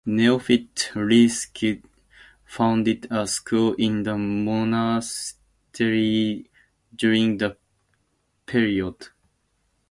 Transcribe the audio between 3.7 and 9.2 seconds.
in the monastery during the period.